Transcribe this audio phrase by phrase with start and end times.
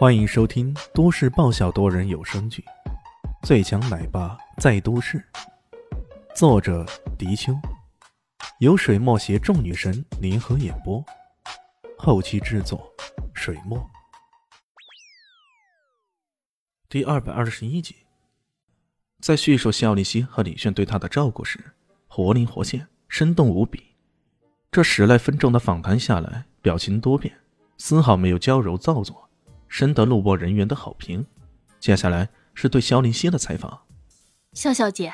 [0.00, 2.64] 欢迎收听都市爆笑多人有声剧
[3.46, 5.18] 《最强奶爸在都市》，
[6.34, 6.86] 作者：
[7.18, 7.52] 迪秋，
[8.60, 11.04] 由水墨携众女神联合演播，
[11.98, 12.90] 后期制作：
[13.34, 13.78] 水墨。
[16.88, 17.94] 第二百二十一集，
[19.20, 21.74] 在叙述肖丽西和李炫对他的照顾时，
[22.08, 23.84] 活灵活现，生动无比。
[24.72, 27.36] 这十来分钟的访谈下来，表情多变，
[27.76, 29.26] 丝毫没有娇柔造作。
[29.70, 31.24] 深得录播人员的好评。
[31.78, 33.80] 接下来是对肖林熙的采访。
[34.52, 35.10] 肖小姐，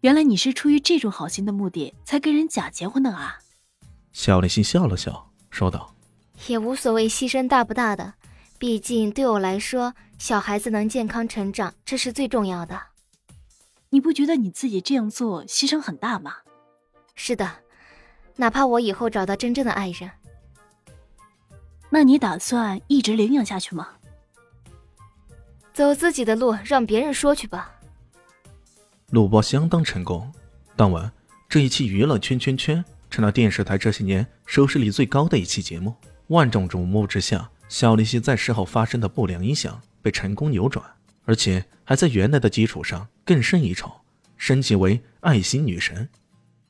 [0.00, 3.38] 原来你是出于这种好心的目的才跟人假结婚的啊？
[4.12, 5.94] 肖林熙笑了笑，说道
[6.48, 8.14] ：“也无所谓牺牲大不大的，
[8.58, 12.78] 毕竟对我来说，小孩子能健康成长，这是最重要的。
[13.90, 16.34] 你不觉得你自己这样做牺牲很大吗
[17.14, 17.48] ？”“是的，
[18.36, 20.10] 哪怕我以后找到真正的爱人。”
[21.94, 23.86] 那你打算一直领养下去吗？
[25.72, 27.72] 走自己的路，让别人说去吧。
[29.10, 30.28] 录播相当成功，
[30.74, 31.12] 当晚
[31.48, 35.94] 这一期娱乐圈圈圈成了电视台这些年收视率最高的一期节目。
[36.26, 40.84] 万众瞩目之下，小丽西在事后发生的不良影响被成功扭转，
[41.26, 43.88] 而且还在原来的基础上更胜一筹，
[44.36, 46.08] 升级为爱心女神。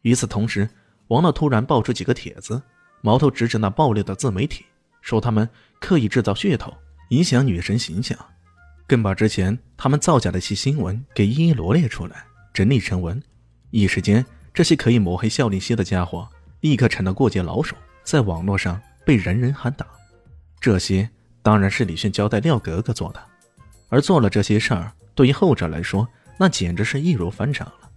[0.00, 0.68] 与此同时，
[1.06, 2.60] 王乐突然爆出几个帖子，
[3.02, 4.64] 矛头直指那爆料的自媒体。
[5.02, 5.46] 说他们
[5.78, 6.72] 刻意制造噱头，
[7.10, 8.18] 影响女神形象，
[8.86, 13.22] 更把之前他们造假的一些新闻给一一罗列出来，整理成文。
[13.70, 16.28] 一时间，这些可以抹黑孝令熙的家伙，
[16.60, 19.86] 立刻成了过街老鼠，在网络上被人人喊打。
[20.60, 21.08] 这些
[21.42, 23.20] 当然是李炫交代廖格格做的，
[23.88, 26.08] 而做了这些事儿，对于后者来说，
[26.38, 27.90] 那简直是易如反掌了。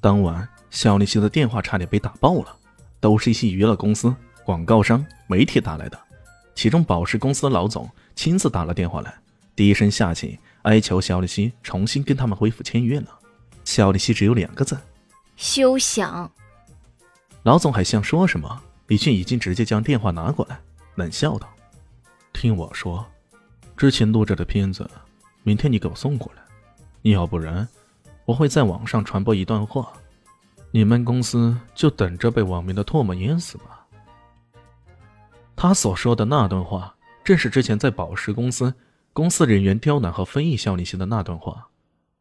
[0.00, 2.56] 当晚，孝令熙的电话差点被打爆了，
[2.98, 5.98] 都是一些娱乐公司、广告商、媒体打来的。
[6.58, 9.14] 其中，宝石公司的老总亲自打了电话来，
[9.54, 13.06] 低声下气哀求肖立西重新跟他们恢复签约呢。
[13.64, 14.76] 肖立西只有两个字：
[15.36, 16.28] 休想。
[17.44, 20.58] 老总还想说什么，李迅已经直接将电话拿过来，
[20.96, 21.48] 冷笑道
[22.34, 23.06] ：“听我说，
[23.76, 24.90] 之前录制的片子，
[25.44, 26.42] 明天你给我送过来。
[27.02, 27.68] 要不然，
[28.24, 29.92] 我会在网上传播一段话，
[30.72, 33.76] 你们公司就等着被网民的唾沫淹死吧。”
[35.60, 38.72] 他所说的那段话，正是之前在宝石公司
[39.12, 41.66] 公司人员刁难和非议肖立新的那段话，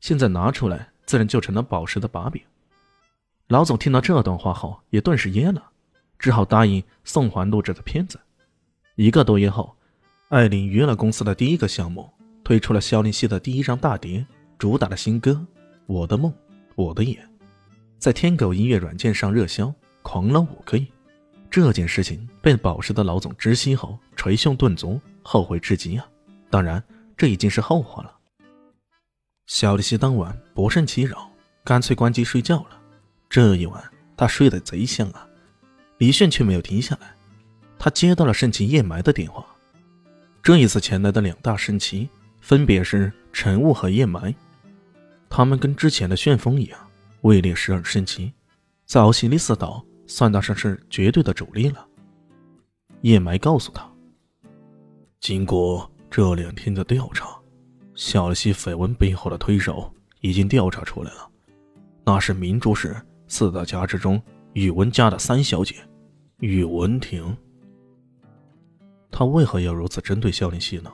[0.00, 2.40] 现在拿出来，自然就成了宝石的把柄。
[3.48, 5.62] 老总听到这段话后，也顿时噎了，
[6.18, 8.18] 只好答应送还录制的片子。
[8.94, 9.76] 一个多月后，
[10.30, 12.10] 艾琳娱乐公司的第一个项目
[12.42, 15.32] 推出了肖林希的第一张大碟，主打的新歌
[15.84, 16.32] 《我的梦，
[16.76, 17.22] 我的眼》，
[17.98, 20.86] 在天狗音乐软件上热销，狂了五个亿。
[21.50, 26.06] 这件事情被宝石的老总知悉后，捶胸顿足，后悔至极啊！
[26.50, 26.82] 当然，
[27.16, 28.14] 这已经是后话了。
[29.46, 31.30] 小丽西当晚不胜其扰，
[31.64, 32.78] 干脆关机睡觉了。
[33.30, 33.82] 这一晚，
[34.16, 35.26] 他睡得贼香啊！
[35.96, 37.14] 李炫却没有停下来，
[37.78, 39.44] 他接到了盛奇燕埋的电话。
[40.42, 42.08] 这一次前来的两大圣奇，
[42.40, 44.34] 分别是晨雾和夜埋。
[45.30, 46.78] 他们跟之前的旋风一样，
[47.22, 48.32] 位列十二圣奇，
[48.84, 49.84] 在奥西里斯岛。
[50.08, 51.86] 算得上是绝对的主力了。
[53.02, 53.88] 叶埋告诉他，
[55.20, 57.28] 经过这两天的调查，
[57.94, 61.30] 小溪绯闻背后的推手已经调查出来了，
[62.04, 62.96] 那是明珠市
[63.28, 64.20] 四大家之中
[64.54, 65.76] 宇文家的三小姐，
[66.38, 67.36] 宇文婷。
[69.10, 70.90] 他为何要如此针对肖林熙呢？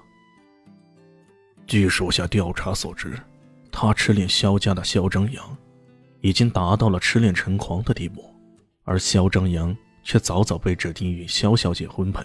[1.66, 3.18] 据属下调查所知，
[3.70, 5.56] 他痴恋萧家的萧张扬，
[6.20, 8.33] 已经达到了痴恋成狂的地步。
[8.84, 12.22] 而萧张扬却早早被指定与萧小姐婚配，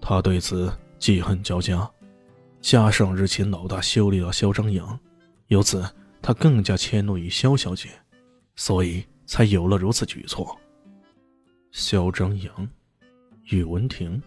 [0.00, 1.90] 他对此记恨交加，
[2.60, 4.98] 加上日前老大修理了萧张扬，
[5.48, 5.82] 由此
[6.20, 7.88] 他更加迁怒于萧小姐，
[8.56, 10.54] 所以才有了如此举措。
[11.72, 12.68] 萧张扬，
[13.44, 14.22] 宇文婷。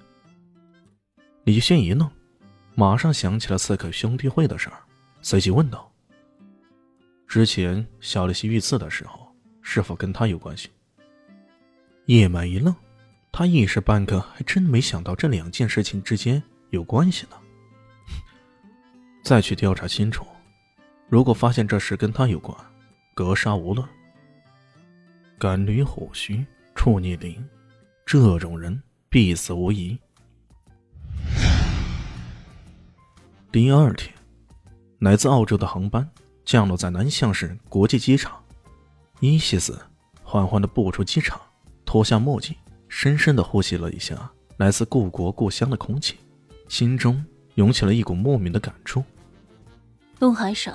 [1.44, 2.10] 李轩一愣，
[2.74, 4.82] 马上想起了刺客兄弟会的事儿，
[5.22, 5.92] 随即问道
[7.28, 9.28] ：“之前小丽西遇刺的时候，
[9.62, 10.70] 是否跟他有关系？”
[12.06, 12.76] 叶满一愣，
[13.32, 16.42] 他一时半刻还真没想到这两件事情之间
[16.72, 17.38] 有关系呢。
[19.24, 20.26] 再去调查清楚，
[21.08, 22.58] 如果发现这事跟他有关，
[23.14, 23.88] 格杀无论。
[25.40, 26.46] 赶驴虎须，
[26.76, 27.42] 触逆鳞，
[28.06, 29.98] 这种人必死无疑。
[33.50, 34.14] 第二天，
[35.00, 36.10] 来自澳洲的航班
[36.44, 38.44] 降落在南向市国际机场，
[39.22, 39.80] 伊西斯
[40.22, 41.40] 缓缓的步出机场。
[41.86, 42.56] 脱下墨镜，
[42.88, 46.18] 深深的呼吸了一下来自故国故乡的空气，
[46.68, 47.24] 心中
[47.56, 49.04] 涌起了一股莫名的感触。
[50.20, 50.74] 东海省，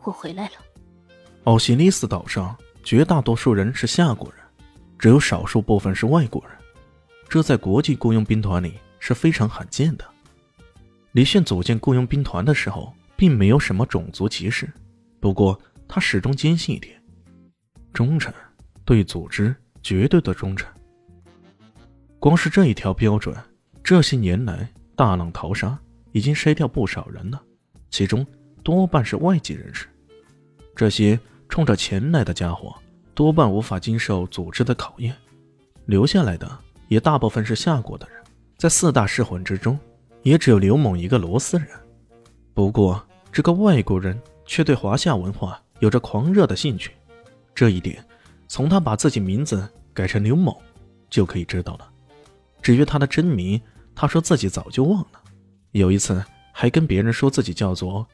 [0.00, 0.52] 我回来了。
[1.44, 4.42] 奥西里斯岛上绝大多数人是夏国人，
[4.98, 6.56] 只有少数部分是外国人，
[7.28, 10.04] 这在国际雇佣兵团里是非常罕见的。
[11.12, 14.72] 李炫组建雇佣兵团的时候，并没有什么种族歧视，
[15.20, 17.02] 不过他始终坚信一点：
[17.92, 18.32] 忠诚，
[18.84, 20.70] 对组织绝对的忠诚。
[22.18, 23.36] 光是这一条标准，
[23.82, 25.78] 这些年来大浪淘沙，
[26.12, 27.42] 已经筛掉不少人了，
[27.90, 28.24] 其中
[28.62, 29.88] 多半是外籍人士。
[30.76, 31.18] 这些
[31.48, 32.74] 冲着钱来的家伙，
[33.14, 35.14] 多半无法经受组织的考验，
[35.86, 36.48] 留下来的
[36.88, 38.22] 也大部分是夏国的人。
[38.56, 39.78] 在四大噬魂之中，
[40.22, 41.66] 也只有刘猛一个罗斯人。
[42.54, 46.92] 不过，这个外国人却对华夏文化有着狂热的兴趣，
[47.54, 48.04] 这一点
[48.52, 50.60] 从他把自己名字改成刘某
[51.08, 51.90] 就可以知道了。
[52.60, 53.58] 至于他的真名，
[53.94, 55.22] 他说自己早就忘了。
[55.70, 56.22] 有一次
[56.52, 58.06] 还跟别人说自己叫做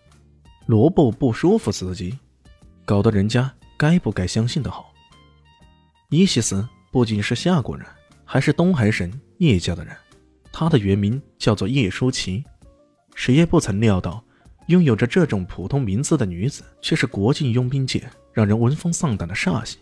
[0.66, 2.16] 罗布不舒服司机，
[2.84, 4.92] 搞得人家该不该相信的好。
[6.10, 7.84] 伊西斯不仅是夏国人，
[8.24, 9.92] 还是东海省叶家的人。
[10.52, 12.44] 他的原名叫做叶舒淇。
[13.16, 14.22] 谁也不曾料到，
[14.68, 19.80] 拥有着这种普通名字的女子，却是国境佣兵界让人闻风丧胆的煞星。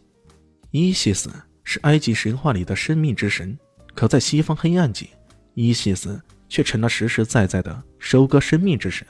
[0.76, 1.30] 伊西斯
[1.64, 3.58] 是埃及神话里的生命之神。
[3.94, 5.08] 可在西方黑暗界，
[5.54, 6.20] 伊西斯
[6.50, 9.06] 却成了实实在在的收割生命之神。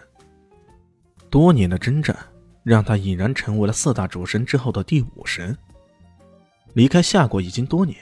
[1.29, 2.17] 多年的征战，
[2.63, 5.59] 让他已然成为了四大主神之后的第五神。
[6.75, 7.97] 离开夏国已经多年，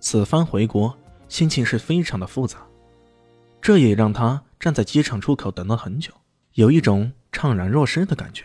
[0.00, 0.96] 此番回国，
[1.28, 2.66] 心情是非常的复杂。
[3.60, 6.10] 这也让他站在机场出口等了很久，
[6.54, 8.44] 有一种怅然若失的感觉。